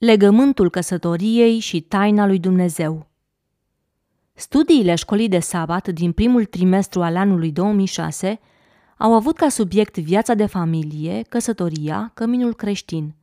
[0.00, 3.06] Legământul căsătoriei și taina lui Dumnezeu
[4.34, 8.40] Studiile școlii de sabat din primul trimestru al anului 2006
[8.96, 13.14] au avut ca subiect viața de familie, căsătoria, căminul creștin.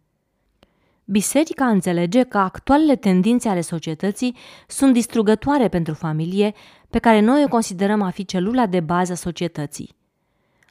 [1.06, 4.36] Biserica înțelege că actualele tendințe ale societății
[4.68, 6.54] sunt distrugătoare pentru familie,
[6.90, 9.96] pe care noi o considerăm a fi celula de bază a societății.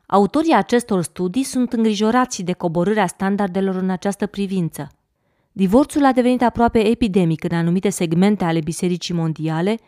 [0.06, 4.90] Autorii acestor studii sunt îngrijorați de coborârea standardelor în această privință.
[5.58, 9.78] Divorțul a devenit aproape epidemic în anumite segmente ale bisericii mondiale,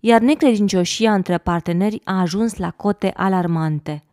[0.00, 4.04] iar necredincioșia între parteneri a ajuns la cote alarmante.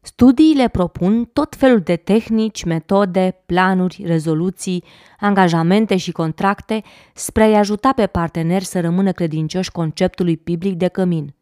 [0.00, 4.84] Studiile propun tot felul de tehnici, metode, planuri, rezoluții,
[5.20, 6.82] angajamente și contracte
[7.14, 11.34] spre a-i ajuta pe parteneri să rămână credincioși conceptului biblic de cămin.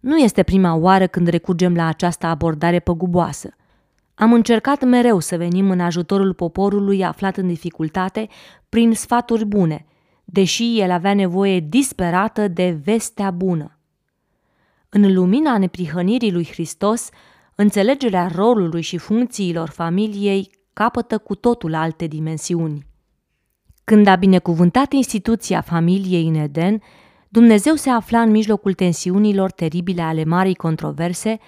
[0.00, 3.56] Nu este prima oară când recurgem la această abordare păguboasă.
[4.14, 8.28] Am încercat mereu să venim în ajutorul poporului aflat în dificultate
[8.68, 9.86] prin sfaturi bune,
[10.24, 13.78] deși el avea nevoie disperată de vestea bună.
[14.88, 17.08] În lumina neprihănirii lui Hristos,
[17.54, 22.86] înțelegerea rolului și funcțiilor familiei capătă cu totul alte dimensiuni.
[23.84, 26.82] Când a binecuvântat instituția familiei în Eden,
[27.28, 31.38] Dumnezeu se afla în mijlocul tensiunilor teribile ale marii controverse,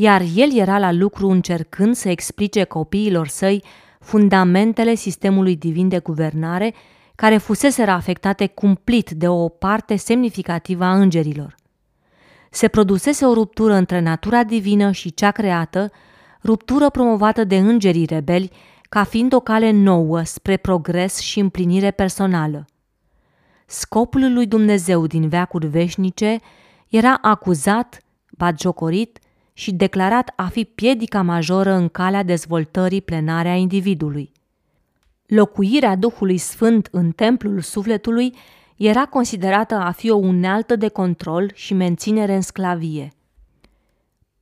[0.00, 3.62] iar el era la lucru încercând să explice copiilor săi
[4.00, 6.74] fundamentele sistemului divin de guvernare
[7.14, 11.54] care fusese afectate cumplit de o parte semnificativă a îngerilor.
[12.50, 15.90] Se produsese o ruptură între natura divină și cea creată,
[16.44, 18.50] ruptură promovată de îngerii rebeli
[18.88, 22.64] ca fiind o cale nouă spre progres și împlinire personală.
[23.66, 26.38] Scopul lui Dumnezeu din veacuri veșnice
[26.88, 29.18] era acuzat, batjocorit
[29.58, 34.32] și declarat a fi piedica majoră în calea dezvoltării plenare a individului.
[35.26, 38.34] Locuirea Duhului Sfânt în templul sufletului
[38.76, 43.12] era considerată a fi o unealtă de control și menținere în sclavie.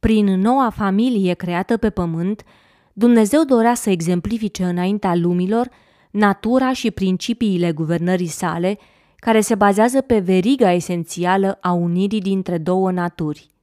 [0.00, 2.44] Prin noua familie creată pe pământ,
[2.92, 5.68] Dumnezeu dorea să exemplifice înaintea lumilor
[6.10, 8.78] natura și principiile guvernării sale,
[9.16, 13.54] care se bazează pe veriga esențială a unirii dintre două naturi.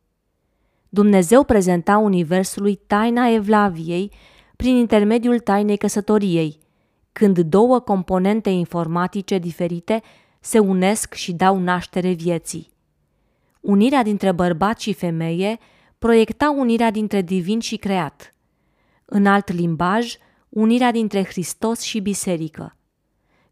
[0.93, 4.11] Dumnezeu prezenta Universului taina Evlaviei
[4.55, 6.59] prin intermediul tainei căsătoriei,
[7.11, 10.01] când două componente informatice diferite
[10.39, 12.69] se unesc și dau naștere vieții.
[13.61, 15.57] Unirea dintre bărbat și femeie
[15.99, 18.35] proiecta unirea dintre divin și creat.
[19.05, 20.15] În alt limbaj,
[20.49, 22.77] unirea dintre Hristos și biserică.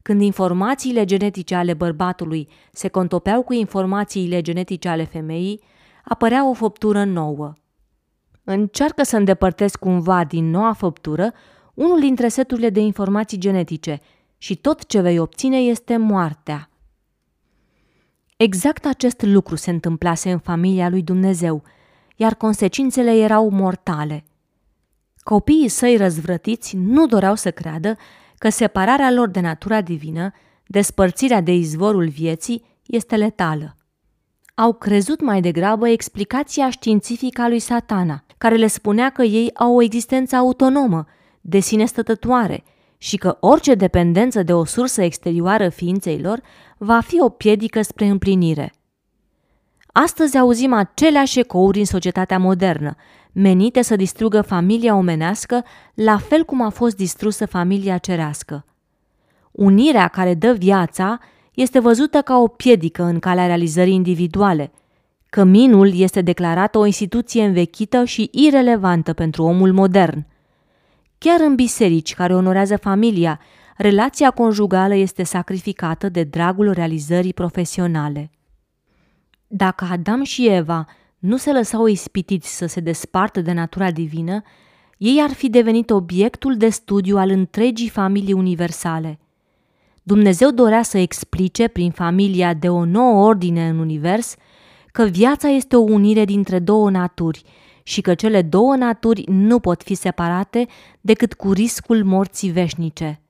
[0.01, 5.61] Când informațiile genetice ale bărbatului se contopeau cu informațiile genetice ale femeii,
[6.11, 7.53] apărea o făptură nouă.
[8.43, 11.33] Încearcă să îndepărtezi cumva din noua făptură
[11.73, 13.99] unul dintre seturile de informații genetice
[14.37, 16.69] și tot ce vei obține este moartea.
[18.37, 21.63] Exact acest lucru se întâmplase în familia lui Dumnezeu,
[22.15, 24.23] iar consecințele erau mortale.
[25.17, 27.97] Copiii săi răzvrătiți nu doreau să creadă
[28.37, 30.31] că separarea lor de natura divină,
[30.67, 33.75] despărțirea de izvorul vieții, este letală.
[34.61, 39.75] Au crezut mai degrabă explicația științifică a lui satana, care le spunea că ei au
[39.75, 41.05] o existență autonomă,
[41.41, 42.63] de sine stătătoare
[42.97, 46.41] și că orice dependență de o sursă exterioară ființei lor
[46.77, 48.73] va fi o piedică spre împlinire.
[49.91, 52.95] Astăzi auzim aceleași ecouri în societatea modernă,
[53.31, 58.65] menite să distrugă familia omenească la fel cum a fost distrusă familia cerească.
[59.51, 61.19] Unirea care dă viața
[61.53, 64.71] este văzută ca o piedică în calea realizării individuale.
[65.29, 70.25] Căminul este declarat o instituție învechită și irelevantă pentru omul modern.
[71.17, 73.39] Chiar în biserici care onorează familia,
[73.77, 78.31] relația conjugală este sacrificată de dragul realizării profesionale.
[79.47, 80.85] Dacă Adam și Eva
[81.19, 84.41] nu se lăsau ispitiți să se despartă de natura divină,
[84.97, 89.19] ei ar fi devenit obiectul de studiu al întregii familii universale.
[90.11, 94.35] Dumnezeu dorea să explice prin familia de o nouă ordine în univers
[94.91, 97.43] că viața este o unire dintre două naturi
[97.83, 100.67] și că cele două naturi nu pot fi separate
[101.01, 103.21] decât cu riscul morții veșnice.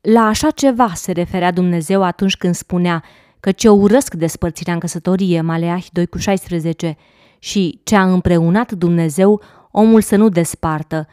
[0.00, 3.04] La așa ceva se referea Dumnezeu atunci când spunea
[3.40, 6.96] că ce urăsc despărțirea în căsătorie, Maleahi 2 cu 16,
[7.38, 11.08] și ce a împreunat Dumnezeu, omul să nu despartă.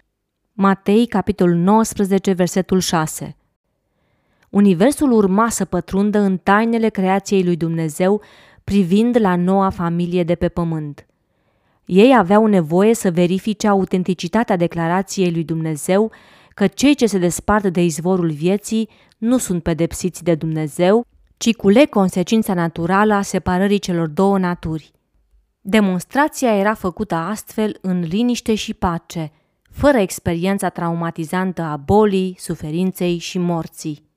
[0.54, 3.38] Matei, capitolul 19, versetul 6.
[4.54, 8.22] Universul urma să pătrundă în tainele creației lui Dumnezeu,
[8.64, 11.06] privind la noua familie de pe pământ.
[11.86, 16.12] Ei aveau nevoie să verifice autenticitatea declarației lui Dumnezeu
[16.50, 21.06] că cei ce se despart de izvorul vieții nu sunt pedepsiți de Dumnezeu,
[21.38, 24.92] ci culeg consecința naturală a separării celor două naturi.
[25.62, 29.32] Demonstrația era făcută astfel în liniște și pace,
[29.70, 34.12] fără experiența traumatizantă a bolii, suferinței și morții.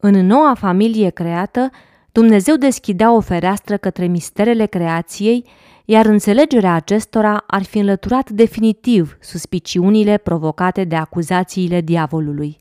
[0.00, 1.70] În noua familie creată,
[2.12, 5.44] Dumnezeu deschidea o fereastră către misterele creației,
[5.84, 12.58] iar înțelegerea acestora ar fi înlăturat definitiv suspiciunile provocate de acuzațiile diavolului.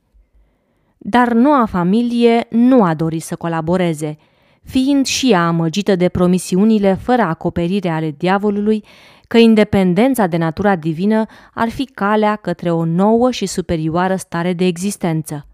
[0.98, 4.18] Dar noua familie nu a dorit să colaboreze,
[4.64, 8.84] fiind și ea amăgită de promisiunile fără acoperire ale diavolului
[9.28, 14.66] că independența de natura divină ar fi calea către o nouă și superioară stare de
[14.66, 15.49] existență.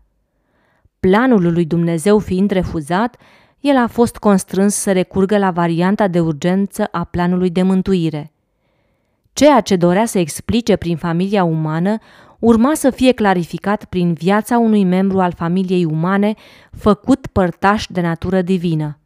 [1.05, 3.15] Planul lui Dumnezeu fiind refuzat,
[3.59, 8.31] el a fost constrâns să recurgă la varianta de urgență a planului de mântuire.
[9.33, 11.97] Ceea ce dorea să explice prin familia umană
[12.39, 16.33] urma să fie clarificat prin viața unui membru al familiei umane
[16.71, 18.99] făcut părtaș de natură divină.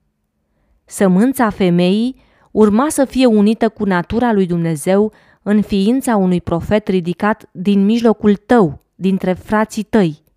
[0.86, 2.16] Sămânța femeii
[2.52, 5.14] urma să fie unită cu natura lui Dumnezeu
[5.44, 10.28] în ființa unui profet ridicat din mijlocul tău, dintre frații tăi.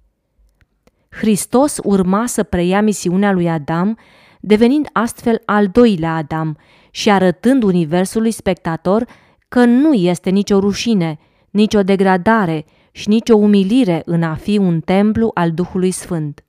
[1.12, 3.98] Hristos urma să preia misiunea lui Adam,
[4.40, 6.56] devenind astfel al doilea Adam
[6.90, 9.06] și arătând universului spectator
[9.48, 11.18] că nu este nicio rușine,
[11.50, 16.44] nicio degradare și nicio umilire în a fi un templu al Duhului Sfânt.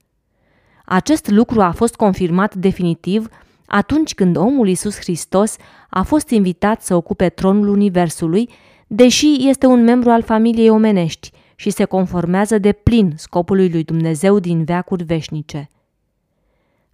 [0.84, 3.28] Acest lucru a fost confirmat definitiv
[3.66, 5.56] atunci când omul Iisus Hristos
[5.90, 8.48] a fost invitat să ocupe tronul Universului,
[8.86, 14.38] deși este un membru al familiei omenești și se conformează de plin scopului lui Dumnezeu
[14.38, 15.70] din veacuri veșnice.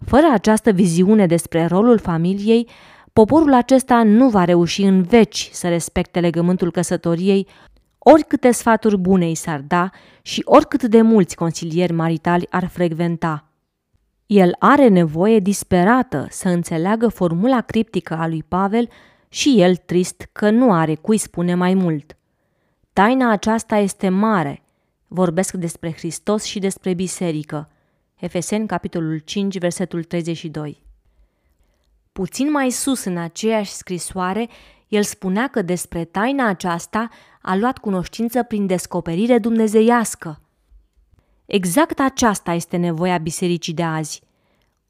[0.05, 2.67] Fără această viziune despre rolul familiei,
[3.13, 7.47] poporul acesta nu va reuși în veci să respecte legământul căsătoriei,
[7.97, 9.89] oricâte sfaturi bune i s-ar da
[10.21, 13.45] și oricât de mulți consilieri maritali ar frecventa–
[14.31, 18.89] el are nevoie disperată să înțeleagă formula criptică a lui Pavel
[19.29, 22.17] și el trist că nu are cui spune mai mult.
[22.93, 24.63] Taina aceasta este mare.
[25.07, 27.69] Vorbesc despre Hristos și despre biserică.
[28.15, 30.83] Efeseni, capitolul 5, versetul 32.
[32.11, 34.49] Puțin mai sus în aceeași scrisoare,
[34.87, 37.09] el spunea că despre taina aceasta
[37.41, 40.39] a luat cunoștință prin descoperire dumnezeiască–
[41.51, 44.21] Exact aceasta este nevoia bisericii de azi.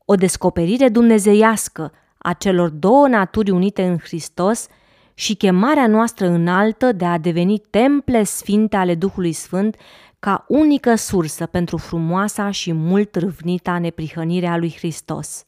[0.06, 4.68] O descoperire dumnezeiască a celor două naturi unite în Hristos
[5.14, 9.76] și chemarea noastră înaltă de a deveni temple sfinte ale Duhului Sfânt
[10.20, 15.46] ca unică sursă pentru frumoasa și mult râvnita neprihănire a lui Hristos.